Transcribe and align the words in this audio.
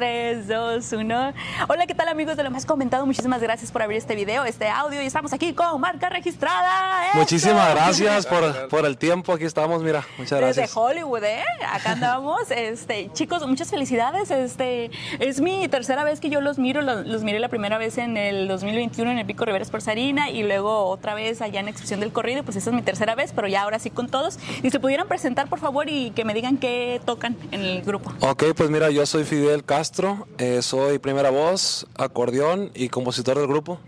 3, 0.00 0.46
2, 0.46 0.92
1. 0.92 1.32
Hola, 1.68 1.84
¿qué 1.88 1.96
tal 1.96 2.06
amigos 2.06 2.36
de 2.36 2.44
lo 2.44 2.50
más 2.52 2.64
comentado? 2.64 3.04
Muchísimas 3.06 3.42
gracias 3.42 3.72
por 3.72 3.82
abrir 3.82 3.98
este 3.98 4.14
video, 4.14 4.44
este 4.44 4.68
audio 4.68 5.02
y 5.02 5.06
estamos 5.06 5.32
aquí 5.32 5.52
con 5.52 5.80
marca 5.80 6.08
registrada. 6.08 7.08
¡Eso! 7.08 7.18
Muchísimas 7.18 7.74
gracias 7.74 8.24
por, 8.24 8.68
por 8.68 8.86
el 8.86 8.96
tiempo. 8.96 9.32
Aquí 9.32 9.46
estamos, 9.46 9.82
mira. 9.82 10.06
Muchas 10.16 10.38
gracias. 10.38 10.68
Desde 10.68 10.80
Hollywood, 10.80 11.24
¿eh? 11.24 11.42
Acá 11.68 11.92
andamos. 11.92 12.42
Este, 12.50 13.10
chicos, 13.14 13.44
muchas 13.48 13.70
felicidades. 13.70 14.30
Este, 14.30 14.92
es 15.18 15.40
mi 15.40 15.66
tercera 15.66 16.04
vez 16.04 16.20
que 16.20 16.30
yo 16.30 16.40
los 16.40 16.58
miro. 16.58 16.82
Los, 16.82 17.04
los 17.04 17.24
miré 17.24 17.40
la 17.40 17.48
primera 17.48 17.76
vez 17.76 17.98
en 17.98 18.16
el 18.16 18.46
2021 18.46 19.10
en 19.10 19.18
el 19.18 19.26
Pico 19.26 19.44
Rivera 19.44 19.64
Sarina 19.64 20.30
y 20.30 20.44
luego 20.44 20.84
otra 20.86 21.14
vez 21.14 21.42
allá 21.42 21.58
en 21.58 21.66
Expresión 21.66 21.98
del 21.98 22.12
Corrido. 22.12 22.44
Pues 22.44 22.56
esa 22.56 22.70
es 22.70 22.76
mi 22.76 22.82
tercera 22.82 23.16
vez, 23.16 23.32
pero 23.34 23.48
ya 23.48 23.62
ahora 23.62 23.80
sí 23.80 23.90
con 23.90 24.08
todos. 24.08 24.38
Y 24.62 24.70
se 24.70 24.78
pudieran 24.78 25.08
presentar, 25.08 25.48
por 25.48 25.58
favor, 25.58 25.88
y 25.88 26.12
que 26.12 26.24
me 26.24 26.32
digan 26.32 26.58
qué 26.58 27.00
tocan 27.04 27.36
en 27.50 27.62
el 27.62 27.82
grupo. 27.82 28.12
Ok, 28.20 28.44
pues 28.56 28.70
mira, 28.70 28.90
yo 28.90 29.04
soy 29.04 29.24
Fidel 29.24 29.64
Castro, 29.64 29.79
eh, 30.36 30.60
soy 30.60 30.98
primera 30.98 31.30
voz, 31.30 31.86
acordeón 31.96 32.70
y 32.74 32.90
compositor 32.90 33.38
del 33.38 33.46
grupo. 33.46 33.80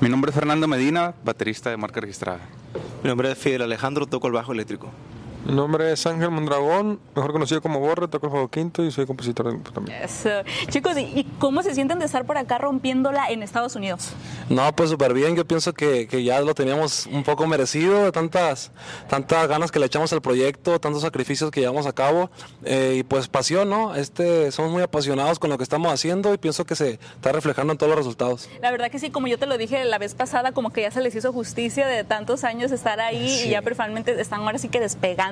Mi 0.00 0.08
nombre 0.08 0.30
es 0.30 0.34
Fernando 0.34 0.66
Medina, 0.66 1.12
baterista 1.22 1.68
de 1.68 1.76
marca 1.76 2.00
registrada. 2.00 2.40
Mi 3.02 3.08
nombre 3.10 3.30
es 3.30 3.36
Fidel 3.36 3.60
Alejandro, 3.60 4.06
toco 4.06 4.28
el 4.28 4.32
bajo 4.32 4.52
eléctrico. 4.52 4.88
Mi 5.44 5.54
nombre 5.54 5.92
es 5.92 6.06
Ángel 6.06 6.30
Mondragón, 6.30 7.00
mejor 7.16 7.32
conocido 7.32 7.60
como 7.60 7.80
Borre, 7.80 8.06
toco 8.06 8.26
el 8.26 8.30
juego 8.30 8.48
quinto 8.48 8.84
y 8.84 8.92
soy 8.92 9.06
compositor 9.06 9.46
del 9.46 9.54
grupo 9.56 9.72
también. 9.72 10.00
Eso. 10.02 10.28
Chicos, 10.70 10.96
¿y 10.96 11.26
cómo 11.40 11.64
se 11.64 11.74
sienten 11.74 11.98
de 11.98 12.04
estar 12.04 12.24
por 12.24 12.38
acá 12.38 12.58
rompiéndola 12.58 13.28
en 13.28 13.42
Estados 13.42 13.74
Unidos? 13.74 14.12
No, 14.48 14.74
pues 14.76 14.90
súper 14.90 15.14
bien. 15.14 15.34
Yo 15.34 15.44
pienso 15.44 15.72
que, 15.74 16.06
que 16.06 16.22
ya 16.22 16.40
lo 16.40 16.54
teníamos 16.54 17.06
un 17.06 17.24
poco 17.24 17.46
merecido 17.48 18.04
de 18.04 18.12
tantas, 18.12 18.70
tantas 19.08 19.48
ganas 19.48 19.72
que 19.72 19.80
le 19.80 19.86
echamos 19.86 20.12
al 20.12 20.22
proyecto, 20.22 20.78
tantos 20.78 21.02
sacrificios 21.02 21.50
que 21.50 21.60
llevamos 21.60 21.86
a 21.86 21.92
cabo 21.92 22.30
eh, 22.64 22.96
y 22.98 23.02
pues 23.02 23.26
pasión, 23.26 23.68
¿no? 23.68 23.96
Este, 23.96 24.52
somos 24.52 24.70
muy 24.70 24.82
apasionados 24.82 25.40
con 25.40 25.50
lo 25.50 25.58
que 25.58 25.64
estamos 25.64 25.92
haciendo 25.92 26.32
y 26.32 26.38
pienso 26.38 26.64
que 26.64 26.76
se 26.76 27.00
está 27.16 27.32
reflejando 27.32 27.72
en 27.72 27.78
todos 27.78 27.90
los 27.90 27.98
resultados. 27.98 28.48
La 28.60 28.70
verdad 28.70 28.92
que 28.92 29.00
sí, 29.00 29.10
como 29.10 29.26
yo 29.26 29.38
te 29.38 29.46
lo 29.46 29.58
dije 29.58 29.84
la 29.86 29.98
vez 29.98 30.14
pasada, 30.14 30.52
como 30.52 30.70
que 30.72 30.82
ya 30.82 30.92
se 30.92 31.00
les 31.00 31.14
hizo 31.16 31.32
justicia 31.32 31.86
de 31.88 32.04
tantos 32.04 32.44
años 32.44 32.70
estar 32.70 33.00
ahí 33.00 33.28
Sí. 33.28 33.48
y 33.48 33.50
ya 33.50 33.62
perfectamente 33.62 34.20
están 34.20 34.42
ahora 34.42 34.58
sí 34.58 34.68
que 34.68 34.78
despegando. 34.78 35.31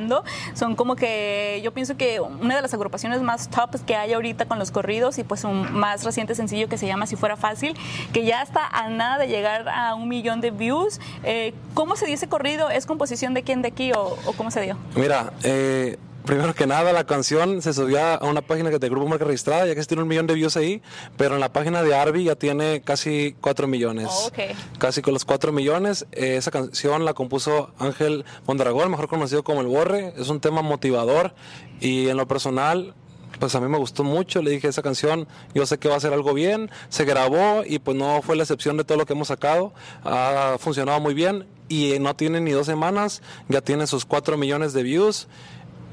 Son 0.54 0.76
como 0.76 0.96
que 0.96 1.60
yo 1.62 1.72
pienso 1.72 1.96
que 1.96 2.20
una 2.20 2.56
de 2.56 2.62
las 2.62 2.74
agrupaciones 2.74 3.20
más 3.22 3.48
top 3.50 3.76
que 3.86 3.96
hay 3.96 4.12
ahorita 4.12 4.46
con 4.46 4.58
los 4.58 4.70
corridos 4.70 5.18
y 5.18 5.24
pues 5.24 5.44
un 5.44 5.72
más 5.72 6.04
reciente 6.04 6.34
sencillo 6.34 6.68
que 6.68 6.78
se 6.78 6.86
llama 6.86 7.06
Si 7.06 7.16
fuera 7.16 7.36
fácil, 7.36 7.76
que 8.12 8.24
ya 8.24 8.42
está 8.42 8.66
a 8.66 8.88
nada 8.88 9.18
de 9.18 9.28
llegar 9.28 9.68
a 9.68 9.94
un 9.94 10.08
millón 10.08 10.40
de 10.40 10.50
views. 10.50 11.00
Eh, 11.24 11.54
¿Cómo 11.74 11.96
se 11.96 12.06
dio 12.06 12.14
ese 12.14 12.28
corrido? 12.28 12.70
¿Es 12.70 12.86
composición 12.86 13.34
de 13.34 13.42
quién 13.42 13.62
de 13.62 13.68
aquí 13.68 13.92
o, 13.92 14.16
o 14.24 14.32
cómo 14.36 14.50
se 14.50 14.60
dio? 14.62 14.76
Mira, 14.94 15.32
eh, 15.42 15.98
primero 16.24 16.54
que 16.54 16.66
nada, 16.66 16.92
la 16.92 17.04
canción 17.04 17.62
se 17.62 17.72
subió 17.72 18.00
a 18.00 18.18
una 18.24 18.42
página 18.42 18.70
que 18.70 18.78
de 18.78 18.88
Grupo 18.88 19.06
Marca 19.06 19.24
Registrada, 19.24 19.66
ya 19.66 19.74
que 19.74 19.82
tiene 19.84 20.02
un 20.02 20.08
millón 20.08 20.26
de 20.26 20.34
views 20.34 20.56
ahí, 20.56 20.82
pero 21.16 21.34
en 21.34 21.40
la 21.40 21.52
página 21.52 21.82
de 21.82 21.94
Arby 21.94 22.24
ya 22.24 22.36
tiene 22.36 22.82
casi 22.82 23.34
4 23.40 23.66
millones. 23.66 24.08
Oh, 24.10 24.26
ok. 24.28 24.38
Casi 24.78 25.02
con 25.02 25.14
los 25.14 25.24
4 25.24 25.52
millones. 25.52 26.06
Eh, 26.12 26.36
esa 26.36 26.50
canción 26.50 27.04
la 27.04 27.14
compuso 27.14 27.72
Ángel 27.78 28.24
Mondragón, 28.46 28.90
mejor 28.90 29.08
conocido 29.08 29.42
como 29.42 29.60
El 29.60 29.66
Borre. 29.66 30.14
Es 30.16 30.28
un 30.28 30.40
tema 30.40 30.62
motivador 30.62 31.34
y 31.80 32.08
en 32.08 32.16
lo 32.16 32.26
personal 32.28 32.94
pues 33.38 33.54
a 33.54 33.60
mí 33.60 33.68
me 33.68 33.78
gustó 33.78 34.04
mucho, 34.04 34.42
le 34.42 34.50
dije 34.50 34.68
esa 34.68 34.82
canción, 34.82 35.26
yo 35.54 35.64
sé 35.64 35.78
que 35.78 35.88
va 35.88 35.96
a 35.96 36.00
ser 36.00 36.12
algo 36.12 36.34
bien, 36.34 36.70
se 36.90 37.06
grabó 37.06 37.62
y 37.66 37.78
pues 37.78 37.96
no 37.96 38.20
fue 38.22 38.36
la 38.36 38.42
excepción 38.42 38.76
de 38.76 38.84
todo 38.84 38.98
lo 38.98 39.06
que 39.06 39.14
hemos 39.14 39.28
sacado, 39.28 39.72
ha 40.04 40.56
funcionado 40.58 41.00
muy 41.00 41.14
bien 41.14 41.46
y 41.68 41.98
no 42.00 42.14
tiene 42.14 42.40
ni 42.40 42.50
dos 42.50 42.66
semanas, 42.66 43.22
ya 43.48 43.62
tiene 43.62 43.86
sus 43.86 44.04
4 44.04 44.36
millones 44.36 44.72
de 44.74 44.82
views 44.82 45.26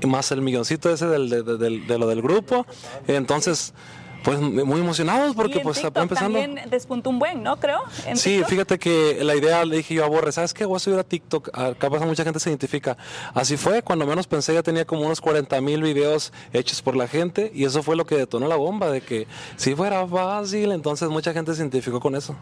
más 0.06 0.31
el 0.31 0.42
milloncito 0.42 0.90
ese 0.92 1.08
del, 1.08 1.30
de, 1.30 1.44
de- 1.44 1.98
lo 1.98 2.08
del 2.08 2.22
grupo, 2.22 2.66
entonces 3.08 3.73
pues 4.28 4.42
muy 4.42 4.81
emocionados 4.81 5.33
porque 5.38 5.53
y 5.53 5.58
en 5.59 5.64
pues 5.64 5.78
está 5.78 5.88
TikTok 5.88 6.03
empezando. 6.03 6.39
también 6.42 6.70
despuntó 6.70 7.09
un 7.11 7.17
buen, 7.17 7.44
¿no? 7.44 7.56
Creo. 7.56 7.80
Sí, 8.14 8.31
TikTok. 8.31 8.50
fíjate 8.50 8.78
que 8.78 9.19
la 9.23 9.38
idea 9.38 9.64
le 9.64 9.78
dije 9.78 9.94
yo 9.94 10.03
a 10.03 10.09
Borre, 10.09 10.34
¿sabes 10.34 10.53
qué? 10.53 10.66
Voy 10.66 10.75
a 10.75 10.80
subir 10.80 11.00
a 11.00 11.06
TikTok. 11.06 11.50
Capaz 11.78 12.06
mucha 12.06 12.25
gente 12.25 12.38
se 12.41 12.50
identifica. 12.50 12.97
Así 13.34 13.56
fue, 13.56 13.81
cuando 13.84 14.06
menos 14.06 14.28
pensé 14.28 14.53
ya 14.53 14.62
tenía 14.62 14.84
como 14.84 15.03
unos 15.03 15.22
40 15.22 15.62
mil 15.62 15.81
videos 15.81 16.34
hechos 16.52 16.81
por 16.81 16.97
la 16.97 17.07
gente 17.07 17.53
y 17.56 17.63
eso 17.63 17.84
fue 17.84 17.96
lo 17.96 18.06
que 18.06 18.18
detonó 18.18 18.50
la 18.50 18.57
bomba, 18.57 18.91
de 18.91 19.00
que 19.00 19.28
si 19.56 19.75
fuera 19.75 20.06
fácil, 20.06 20.73
entonces 20.73 21.07
mucha 21.07 21.31
gente 21.31 21.56
se 21.56 21.62
identificó 21.62 22.02
con 22.02 22.13
eso. 22.13 22.35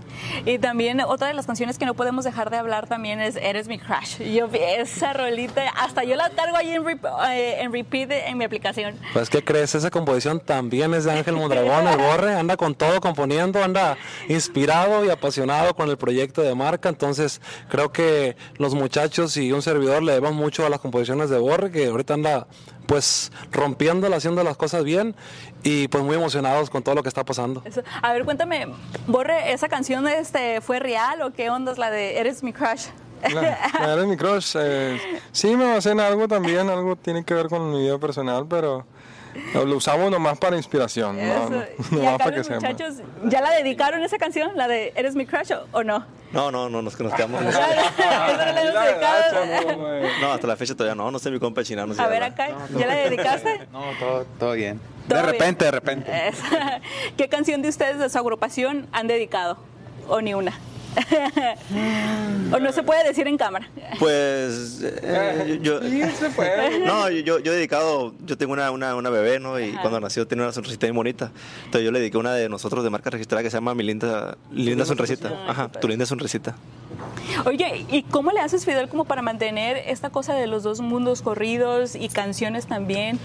Y 0.43 0.57
también 0.57 1.01
otra 1.01 1.27
de 1.27 1.35
las 1.35 1.45
canciones 1.45 1.77
que 1.77 1.85
no 1.85 1.93
podemos 1.93 2.25
dejar 2.25 2.49
de 2.49 2.57
hablar 2.57 2.87
también 2.87 3.19
es 3.19 3.35
Eres 3.35 3.67
mi 3.67 3.77
crush. 3.77 4.23
Yo 4.33 4.47
vi 4.47 4.57
esa 4.57 5.13
rolita, 5.13 5.69
hasta 5.77 6.03
yo 6.03 6.15
la 6.15 6.31
cargo 6.31 6.57
ahí 6.57 6.71
en, 6.71 6.83
eh, 6.87 7.61
en 7.61 7.71
repeat 7.71 8.09
en 8.09 8.39
mi 8.39 8.43
aplicación. 8.43 8.95
Pues, 9.13 9.29
¿qué 9.29 9.43
crees? 9.43 9.75
Esa 9.75 9.91
composición 9.91 10.39
también 10.39 10.95
es 10.95 11.03
de 11.03 11.11
Ángel 11.11 11.35
Mondragón, 11.35 11.74
el 11.81 11.97
Borre, 11.97 12.33
anda 12.35 12.57
con 12.57 12.75
todo 12.75 13.01
componiendo, 13.01 13.63
anda 13.63 13.97
inspirado 14.27 15.05
y 15.05 15.09
apasionado 15.09 15.75
con 15.75 15.89
el 15.89 15.97
proyecto 15.97 16.41
de 16.41 16.55
marca, 16.55 16.89
entonces 16.89 17.41
creo 17.69 17.91
que 17.91 18.35
los 18.57 18.73
muchachos 18.73 19.37
y 19.37 19.51
un 19.51 19.61
servidor 19.61 20.03
le 20.03 20.13
debemos 20.13 20.33
mucho 20.35 20.65
a 20.65 20.69
las 20.69 20.79
composiciones 20.79 21.29
de 21.29 21.37
Borre, 21.37 21.71
que 21.71 21.87
ahorita 21.87 22.13
anda 22.13 22.47
pues 22.87 23.31
rompiéndola, 23.51 24.17
haciendo 24.17 24.43
las 24.43 24.57
cosas 24.57 24.83
bien 24.83 25.15
y 25.63 25.87
pues 25.87 26.03
muy 26.03 26.15
emocionados 26.15 26.69
con 26.69 26.83
todo 26.83 26.95
lo 26.95 27.03
que 27.03 27.09
está 27.09 27.23
pasando. 27.25 27.63
A 28.01 28.13
ver, 28.13 28.25
cuéntame, 28.25 28.67
Borre, 29.07 29.51
¿esa 29.53 29.67
canción 29.69 30.07
este, 30.07 30.61
fue 30.61 30.79
real 30.79 31.21
o 31.21 31.31
qué 31.31 31.49
onda 31.49 31.71
es 31.71 31.77
la 31.77 31.89
de 31.89 32.19
Eres 32.19 32.43
mi 32.43 32.53
crush? 32.53 32.87
La, 33.33 33.41
la 33.81 33.93
eres 33.93 34.05
mi 34.05 34.17
crush. 34.17 34.55
eh, 34.59 34.99
sí, 35.31 35.55
me 35.55 35.65
basé 35.65 35.91
en 35.91 35.99
algo 35.99 36.27
también, 36.27 36.69
algo 36.69 36.95
tiene 36.95 37.23
que 37.23 37.33
ver 37.33 37.47
con 37.47 37.71
mi 37.71 37.79
vida 37.81 37.97
personal, 37.97 38.45
pero 38.47 38.85
lo 39.53 39.75
usamos 39.77 40.09
nomás 40.11 40.37
para 40.37 40.55
inspiración, 40.57 41.19
Eso. 41.19 41.49
no, 41.49 41.63
y 41.63 41.95
nomás 41.95 42.15
acá 42.15 42.23
para 42.25 42.35
que 42.35 42.43
sepa. 42.43 42.55
muchachos, 42.55 42.95
¿ya 43.25 43.41
la 43.41 43.51
dedicaron 43.51 44.03
esa 44.03 44.17
canción, 44.17 44.51
la 44.55 44.67
de 44.67 44.93
Eres 44.95 45.15
mi 45.15 45.25
crush 45.25 45.51
o, 45.53 45.65
o 45.71 45.83
no? 45.83 46.05
No, 46.31 46.51
no, 46.51 46.69
no, 46.69 46.81
nos 46.81 46.95
quedamos. 46.95 47.41
no 50.21 50.33
hasta 50.33 50.47
la 50.47 50.55
fecha 50.57 50.75
todavía 50.75 50.95
no, 50.95 51.11
no 51.11 51.19
sé 51.19 51.31
mi 51.31 51.39
compa 51.39 51.63
si 51.63 51.73
A 51.75 51.85
ver 52.07 52.23
acá, 52.23 52.49
¿ya 52.77 52.87
la 52.87 52.95
dedicaste? 52.95 53.67
No, 53.71 53.83
todo, 53.99 54.25
todo 54.39 54.51
bien. 54.53 54.79
Todo 55.07 55.19
de 55.19 55.23
bien. 55.23 55.33
repente, 55.33 55.65
de 55.65 55.71
repente. 55.71 56.11
¿Qué 57.17 57.29
canción 57.29 57.61
de 57.61 57.69
ustedes 57.69 57.99
de 57.99 58.09
su 58.09 58.17
agrupación 58.17 58.87
han 58.91 59.07
dedicado? 59.07 59.57
¿O 60.07 60.19
ni 60.21 60.33
una? 60.33 60.53
¿O 62.53 62.59
no 62.59 62.71
se 62.71 62.83
puede 62.83 63.03
decir 63.03 63.27
en 63.27 63.37
cámara? 63.37 63.67
Pues 63.99 64.81
eh, 64.83 65.59
yo, 65.61 65.81
Sí, 65.81 66.01
se 66.17 66.29
puede. 66.29 66.79
no, 66.85 67.09
yo, 67.09 67.39
yo, 67.39 67.51
he 67.51 67.55
dedicado, 67.55 68.13
yo 68.25 68.37
tengo 68.37 68.53
una, 68.53 68.71
una, 68.71 68.95
una 68.95 69.09
bebé, 69.09 69.39
¿no? 69.39 69.59
Y 69.59 69.71
Ajá. 69.71 69.81
cuando 69.81 69.99
nació 69.99 70.27
tiene 70.27 70.43
una 70.43 70.51
sonrisita 70.51 70.87
muy 70.87 70.95
bonita. 70.97 71.31
Entonces 71.65 71.83
yo 71.83 71.91
le 71.91 71.99
dediqué 71.99 72.17
una 72.17 72.33
de 72.33 72.49
nosotros 72.49 72.83
de 72.83 72.89
marca 72.89 73.09
registrada 73.09 73.43
que 73.43 73.49
se 73.49 73.57
llama 73.57 73.75
Mi 73.75 73.83
linda, 73.83 74.37
linda 74.51 74.85
sonrisita. 74.85 75.33
Ajá, 75.47 75.69
tu 75.69 75.87
linda 75.87 76.05
sonrisita. 76.05 76.55
Oye, 77.45 77.85
¿y 77.89 78.03
cómo 78.03 78.31
le 78.31 78.39
haces, 78.39 78.65
Fidel, 78.65 78.87
como 78.87 79.05
para 79.05 79.21
mantener 79.21 79.77
esta 79.87 80.09
cosa 80.09 80.33
de 80.33 80.47
los 80.47 80.63
dos 80.63 80.81
mundos 80.81 81.21
corridos 81.21 81.95
y 81.95 82.09
canciones 82.09 82.67
también? 82.67 83.19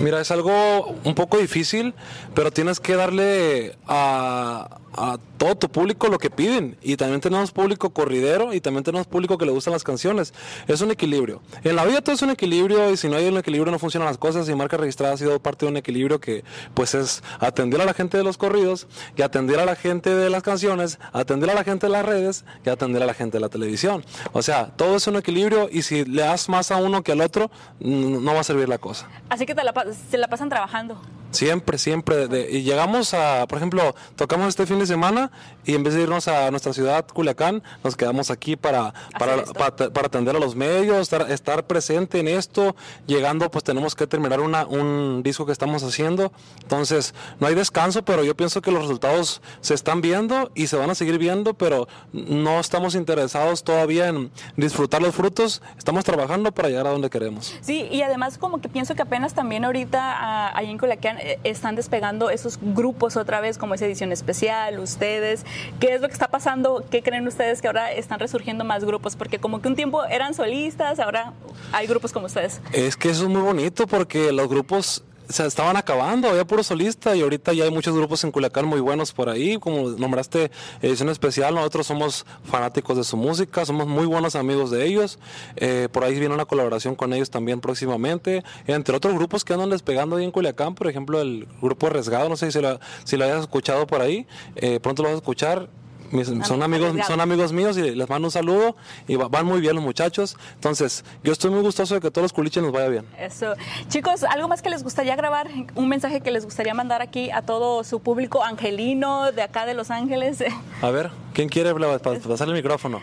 Mira, 0.00 0.20
es 0.20 0.30
algo 0.30 0.94
un 1.04 1.14
poco 1.14 1.38
difícil, 1.38 1.94
pero 2.34 2.50
tienes 2.50 2.80
que 2.80 2.96
darle 2.96 3.76
a, 3.86 4.78
a 4.96 5.18
todo 5.38 5.56
tu 5.56 5.68
público 5.68 6.08
lo 6.08 6.18
que 6.18 6.30
piden. 6.30 6.76
Y 6.82 6.96
también 6.96 7.20
tenemos 7.20 7.52
público 7.52 7.90
corridero 7.90 8.52
y 8.54 8.60
también 8.60 8.84
tenemos 8.84 9.06
público 9.06 9.38
que 9.38 9.46
le 9.46 9.52
gustan 9.52 9.72
las 9.72 9.84
canciones. 9.84 10.32
Es 10.66 10.80
un 10.80 10.90
equilibrio. 10.90 11.42
En 11.62 11.76
la 11.76 11.84
vida 11.84 12.00
todo 12.00 12.14
es 12.14 12.22
un 12.22 12.30
equilibrio 12.30 12.90
y 12.90 12.96
si 12.96 13.08
no 13.08 13.16
hay 13.16 13.26
un 13.26 13.36
equilibrio 13.36 13.70
no 13.72 13.78
funcionan 13.78 14.08
las 14.08 14.18
cosas. 14.18 14.48
Y 14.48 14.54
Marca 14.54 14.76
Registrada 14.76 15.14
ha 15.14 15.16
sido 15.16 15.38
parte 15.40 15.66
de 15.66 15.72
un 15.72 15.76
equilibrio 15.76 16.20
que 16.20 16.44
pues 16.74 16.94
es 16.94 17.22
atender 17.40 17.80
a 17.80 17.84
la 17.84 17.94
gente 17.94 18.16
de 18.16 18.24
los 18.24 18.38
corridos 18.38 18.86
y 19.16 19.22
atender 19.22 19.60
a 19.60 19.64
la 19.64 19.76
gente 19.76 20.14
de 20.14 20.30
las 20.30 20.42
canciones, 20.42 20.98
atender 21.12 21.50
a 21.50 21.54
la 21.54 21.64
gente 21.64 21.86
de 21.86 21.92
las 21.92 22.04
redes 22.04 22.44
y 22.64 22.70
atender 22.70 23.02
a 23.02 23.06
la 23.06 23.14
gente 23.14 23.38
de 23.38 23.40
la 23.40 23.48
televisión. 23.48 24.04
O 24.32 24.42
sea, 24.42 24.66
todo 24.76 24.96
es 24.96 25.06
un 25.06 25.16
equilibrio 25.16 25.68
y 25.70 25.82
si 25.82 26.04
le 26.04 26.22
das 26.22 26.48
más 26.48 26.70
a 26.70 26.76
uno 26.76 27.02
que 27.02 27.12
al 27.12 27.20
otro, 27.20 27.50
no 27.80 28.34
va 28.34 28.40
a 28.40 28.44
servir 28.44 28.68
la 28.68 28.78
cosa. 28.78 29.08
Así 29.28 29.46
que 29.46 29.54
te 29.54 29.64
la, 29.64 29.72
se 30.10 30.18
la 30.18 30.28
pasan 30.28 30.48
trabajando. 30.48 31.00
Siempre, 31.34 31.78
siempre. 31.78 32.28
de- 32.28 32.50
y 32.50 32.62
llegamos 32.62 33.12
a, 33.14 33.46
por 33.48 33.58
ejemplo, 33.58 33.94
tocamos 34.16 34.48
este 34.48 34.66
fin 34.66 34.78
de 34.78 34.86
semana 34.86 35.30
y 35.64 35.74
en 35.74 35.82
vez 35.82 35.94
de 35.94 36.02
irnos 36.02 36.28
a 36.28 36.50
nuestra 36.50 36.72
ciudad, 36.72 37.04
Culiacán, 37.12 37.62
nos 37.82 37.96
quedamos 37.96 38.30
aquí 38.30 38.56
para, 38.56 38.94
para, 39.18 39.42
para, 39.44 39.74
para 39.92 40.06
atender 40.06 40.36
a 40.36 40.38
los 40.38 40.54
medios, 40.54 41.00
estar, 41.00 41.30
estar 41.30 41.66
presente 41.66 42.20
en 42.20 42.28
esto. 42.28 42.76
Llegando, 43.06 43.50
pues 43.50 43.64
tenemos 43.64 43.94
que 43.94 44.06
terminar 44.06 44.40
una, 44.40 44.64
un 44.66 45.22
disco 45.22 45.44
que 45.46 45.52
estamos 45.52 45.82
haciendo. 45.82 46.32
Entonces, 46.62 47.14
no 47.40 47.46
hay 47.46 47.54
descanso, 47.54 48.04
pero 48.04 48.22
yo 48.24 48.36
pienso 48.36 48.62
que 48.62 48.70
los 48.70 48.82
resultados 48.82 49.42
se 49.60 49.74
están 49.74 50.00
viendo 50.00 50.50
y 50.54 50.68
se 50.68 50.76
van 50.76 50.90
a 50.90 50.94
seguir 50.94 51.18
viendo, 51.18 51.54
pero 51.54 51.88
no 52.12 52.60
estamos 52.60 52.94
interesados 52.94 53.64
todavía 53.64 54.08
en 54.08 54.30
disfrutar 54.56 55.02
los 55.02 55.14
frutos. 55.14 55.62
Estamos 55.78 56.04
trabajando 56.04 56.52
para 56.52 56.68
llegar 56.68 56.86
a 56.86 56.90
donde 56.90 57.10
queremos. 57.10 57.54
Sí, 57.60 57.88
y 57.90 58.02
además 58.02 58.38
como 58.38 58.60
que 58.60 58.68
pienso 58.68 58.94
que 58.94 59.02
apenas 59.02 59.34
también 59.34 59.64
ahorita 59.64 59.98
ah, 60.00 60.52
ahí 60.54 60.70
en 60.70 60.78
Culiacán 60.78 61.18
están 61.44 61.76
despegando 61.76 62.30
esos 62.30 62.58
grupos 62.60 63.16
otra 63.16 63.40
vez, 63.40 63.58
como 63.58 63.74
esa 63.74 63.86
edición 63.86 64.12
especial, 64.12 64.78
ustedes. 64.78 65.44
¿Qué 65.80 65.94
es 65.94 66.00
lo 66.00 66.08
que 66.08 66.14
está 66.14 66.28
pasando? 66.28 66.84
¿Qué 66.90 67.02
creen 67.02 67.26
ustedes 67.26 67.60
que 67.60 67.66
ahora 67.66 67.92
están 67.92 68.20
resurgiendo 68.20 68.64
más 68.64 68.84
grupos? 68.84 69.16
Porque 69.16 69.38
como 69.38 69.60
que 69.60 69.68
un 69.68 69.76
tiempo 69.76 70.04
eran 70.04 70.34
solistas, 70.34 70.98
ahora 71.00 71.32
hay 71.72 71.86
grupos 71.86 72.12
como 72.12 72.26
ustedes. 72.26 72.60
Es 72.72 72.96
que 72.96 73.10
eso 73.10 73.24
es 73.24 73.28
muy 73.28 73.42
bonito 73.42 73.86
porque 73.86 74.32
los 74.32 74.48
grupos 74.48 75.04
se 75.28 75.46
estaban 75.46 75.76
acabando, 75.76 76.28
había 76.28 76.44
puro 76.44 76.62
solista 76.62 77.14
y 77.16 77.22
ahorita 77.22 77.52
ya 77.52 77.64
hay 77.64 77.70
muchos 77.70 77.96
grupos 77.96 78.24
en 78.24 78.32
Culiacán 78.32 78.66
muy 78.66 78.80
buenos 78.80 79.12
por 79.12 79.28
ahí, 79.28 79.58
como 79.58 79.90
nombraste 79.90 80.50
edición 80.82 81.08
especial, 81.08 81.54
nosotros 81.54 81.86
somos 81.86 82.26
fanáticos 82.44 82.96
de 82.96 83.04
su 83.04 83.16
música, 83.16 83.64
somos 83.64 83.86
muy 83.86 84.06
buenos 84.06 84.36
amigos 84.36 84.70
de 84.70 84.86
ellos, 84.86 85.18
eh, 85.56 85.88
por 85.90 86.04
ahí 86.04 86.18
viene 86.18 86.34
una 86.34 86.44
colaboración 86.44 86.94
con 86.94 87.12
ellos 87.12 87.30
también 87.30 87.60
próximamente, 87.60 88.44
entre 88.66 88.96
otros 88.96 89.14
grupos 89.14 89.44
que 89.44 89.54
andan 89.54 89.70
despegando 89.70 90.16
ahí 90.16 90.24
en 90.24 90.30
Culiacán, 90.30 90.74
por 90.74 90.88
ejemplo 90.88 91.20
el 91.20 91.48
grupo 91.60 91.88
Resgado, 91.88 92.28
no 92.28 92.36
sé 92.36 92.52
si 92.52 92.60
lo, 92.60 92.78
si 93.04 93.16
lo 93.16 93.24
hayas 93.24 93.40
escuchado 93.40 93.86
por 93.86 94.00
ahí, 94.00 94.26
eh, 94.56 94.80
pronto 94.80 95.02
lo 95.02 95.08
vas 95.08 95.16
a 95.16 95.18
escuchar, 95.18 95.68
mis- 96.14 96.28
son 96.46 96.62
amigos 96.62 96.94
son 97.06 97.20
amigos 97.20 97.52
míos 97.52 97.76
y 97.76 97.90
les 97.94 98.08
mando 98.08 98.28
un 98.28 98.32
saludo 98.32 98.76
y 99.06 99.16
va- 99.16 99.28
van 99.28 99.44
muy 99.44 99.60
bien 99.60 99.74
los 99.74 99.84
muchachos 99.84 100.36
entonces 100.54 101.04
yo 101.22 101.32
estoy 101.32 101.50
muy 101.50 101.60
gustoso 101.60 101.94
de 101.94 102.00
que 102.00 102.10
todos 102.10 102.22
los 102.24 102.32
culiches 102.32 102.62
nos 102.62 102.72
vaya 102.72 102.88
bien 102.88 103.04
Eso. 103.18 103.54
Chicos, 103.88 104.24
¿algo 104.24 104.48
más 104.48 104.62
que 104.62 104.70
les 104.70 104.82
gustaría 104.82 105.14
grabar? 105.16 105.48
¿Un 105.74 105.88
mensaje 105.88 106.20
que 106.20 106.30
les 106.30 106.44
gustaría 106.44 106.72
mandar 106.74 107.02
aquí 107.02 107.30
a 107.30 107.42
todo 107.42 107.84
su 107.84 108.00
público 108.00 108.42
angelino 108.42 109.32
de 109.32 109.42
acá 109.42 109.66
de 109.66 109.74
Los 109.74 109.90
Ángeles? 109.90 110.42
a 110.80 110.90
ver 110.90 111.10
quién 111.34 111.48
quiere 111.48 111.74
pa- 111.74 111.98
pa- 111.98 112.14
pasar 112.18 112.48
el 112.48 112.54
micrófono 112.54 113.02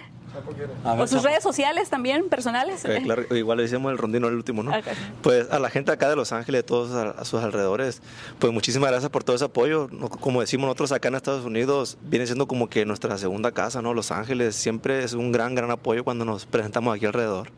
a 0.86 0.94
¿O 0.94 0.98
ver, 0.98 1.08
sus 1.08 1.24
redes 1.24 1.44
sociales 1.44 1.90
también, 1.90 2.30
personales? 2.30 2.86
Ok, 2.86 3.04
claro, 3.04 3.36
igual 3.36 3.58
le 3.58 3.64
decíamos 3.64 3.92
el 3.92 3.98
rondino 3.98 4.28
el 4.28 4.36
último, 4.36 4.64
¿no? 4.64 4.72
Ok. 4.72 4.86
Pues 5.22 5.52
a 5.52 5.60
la 5.60 5.70
gente 5.70 5.92
acá 5.92 6.10
de 6.10 6.16
Los 6.16 6.32
Ángeles, 6.32 6.66
todos 6.66 6.92
a, 6.92 7.12
a 7.12 7.26
sus 7.26 7.42
alrededores, 7.44 8.02
pues 8.40 8.54
muchísimas 8.54 8.90
gracias 8.92 9.12
por 9.12 9.24
todo 9.24 9.36
ese 9.36 9.46
apoyo. 9.46 9.90
Como 10.22 10.42
decimos 10.42 10.66
nosotros 10.68 10.92
acá 10.92 11.10
en 11.10 11.16
Estados 11.16 11.46
Unidos, 11.46 11.98
viene 12.04 12.26
siendo 12.26 12.48
como 12.48 12.70
que 12.70 12.86
nuestra 12.86 13.18
segunda 13.18 13.52
casa, 13.52 13.82
¿no? 13.82 13.94
Los 13.94 14.12
Ángeles 14.12 14.56
siempre 14.56 15.04
es 15.04 15.14
un 15.14 15.32
gran, 15.32 15.56
gran 15.56 15.72
apoyo 15.72 16.04
cuando 16.04 16.24
nos 16.26 16.46
presentamos 16.46 16.96
aquí 16.96 17.06
alrededor. 17.06 17.50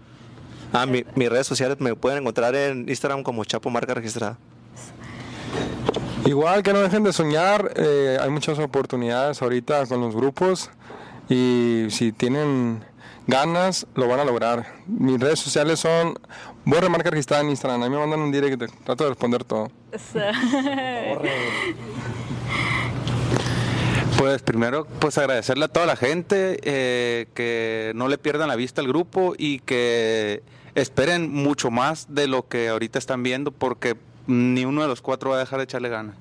Ah, 0.71 0.85
mi- 0.87 1.05
mis 1.15 1.29
redes 1.29 1.45
sociales 1.45 1.77
me 1.79 1.95
pueden 1.95 2.19
encontrar 2.19 2.55
en 2.55 2.89
Instagram 2.89 3.21
como 3.23 3.45
Chapo 3.45 3.69
Marca 3.69 3.93
Registrada. 3.93 4.37
Igual 6.25 6.63
que 6.63 6.71
no 6.71 6.79
dejen 6.79 7.03
de 7.03 7.11
soñar, 7.11 7.73
eh, 7.75 8.17
hay 8.19 8.29
muchas 8.29 8.57
oportunidades 8.57 9.41
ahorita 9.41 9.85
con 9.87 9.99
los 9.99 10.15
grupos 10.15 10.69
y 11.29 11.87
si 11.89 12.11
tienen 12.11 12.83
ganas 13.27 13.87
lo 13.95 14.07
van 14.07 14.19
a 14.19 14.25
lograr. 14.25 14.65
Mis 14.87 15.19
redes 15.19 15.39
sociales 15.39 15.79
son 15.79 16.15
Borre 16.65 16.89
Marca 16.89 17.09
Registrada 17.09 17.43
en 17.43 17.49
Instagram, 17.49 17.83
ahí 17.83 17.89
me 17.89 17.97
mandan 17.97 18.19
un 18.19 18.31
direct, 18.31 18.63
trato 18.83 19.03
de 19.03 19.09
responder 19.09 19.43
todo. 19.43 19.71
Pues 24.17 24.41
primero, 24.41 24.87
pues 24.99 25.17
agradecerle 25.17 25.65
a 25.65 25.67
toda 25.67 25.85
la 25.85 25.95
gente 25.97 26.59
eh, 26.63 27.27
que 27.33 27.91
no 27.95 28.07
le 28.07 28.17
pierdan 28.17 28.47
la 28.47 28.55
vista 28.55 28.79
al 28.79 28.87
grupo 28.87 29.33
y 29.37 29.59
que 29.59 30.43
esperen 30.75 31.33
mucho 31.33 31.71
más 31.71 32.13
de 32.13 32.27
lo 32.27 32.47
que 32.47 32.69
ahorita 32.69 32.99
están 32.99 33.23
viendo 33.23 33.51
porque 33.51 33.97
ni 34.27 34.65
uno 34.65 34.81
de 34.81 34.87
los 34.87 35.01
cuatro 35.01 35.31
va 35.31 35.37
a 35.37 35.39
dejar 35.39 35.57
de 35.59 35.65
echarle 35.65 35.89
ganas. 35.89 36.15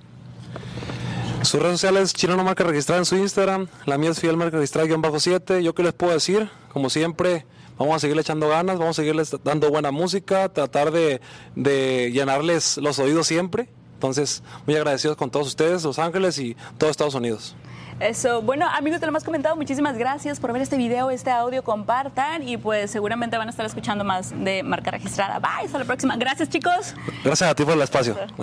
Sus 1.44 1.60
redes 1.60 1.80
sociales 1.80 2.14
Chino 2.14 2.36
no 2.36 2.44
marca 2.44 2.64
registrada 2.64 3.00
en 3.00 3.04
su 3.04 3.16
Instagram. 3.16 3.68
La 3.86 3.98
mía 3.98 4.10
es 4.10 4.20
fiel 4.20 4.36
marca 4.36 4.56
registrada 4.56 4.86
guion 4.86 5.02
bajo 5.02 5.18
7 5.18 5.62
yo 5.62 5.74
qué 5.74 5.82
les 5.82 5.92
puedo 5.92 6.12
decir. 6.12 6.50
Como 6.72 6.90
siempre 6.90 7.46
vamos 7.78 7.96
a 7.96 7.98
seguirle 8.00 8.22
echando 8.22 8.48
ganas 8.48 8.78
vamos 8.78 8.98
a 8.98 9.02
seguirles 9.02 9.34
dando 9.42 9.70
buena 9.70 9.90
música 9.90 10.48
tratar 10.50 10.90
de, 10.92 11.20
de 11.56 12.10
llenarles 12.12 12.78
los 12.78 12.98
oídos 12.98 13.26
siempre. 13.26 13.68
Entonces 13.94 14.42
muy 14.66 14.76
agradecidos 14.76 15.16
con 15.16 15.30
todos 15.30 15.46
ustedes 15.48 15.82
Los 15.84 15.98
Ángeles 15.98 16.38
y 16.38 16.56
todo 16.78 16.90
Estados 16.90 17.14
Unidos. 17.14 17.56
Eso, 18.00 18.42
bueno 18.42 18.66
amigos 18.68 18.98
te 18.98 19.06
lo 19.06 19.10
hemos 19.10 19.22
comentado, 19.22 19.54
muchísimas 19.54 19.96
gracias 19.96 20.40
por 20.40 20.52
ver 20.52 20.62
este 20.62 20.76
video, 20.76 21.10
este 21.10 21.30
audio, 21.30 21.62
compartan 21.62 22.46
y 22.46 22.56
pues 22.56 22.90
seguramente 22.90 23.38
van 23.38 23.46
a 23.46 23.50
estar 23.50 23.64
escuchando 23.64 24.02
más 24.02 24.32
de 24.36 24.64
marca 24.64 24.90
registrada. 24.90 25.38
Bye, 25.38 25.66
hasta 25.66 25.78
la 25.78 25.84
próxima. 25.84 26.16
Gracias 26.16 26.48
chicos. 26.48 26.94
gracias 27.22 27.48
a 27.48 27.54
ti 27.54 27.64
por 27.64 27.74
el 27.74 27.82
espacio. 27.82 28.14
Gracias. 28.14 28.36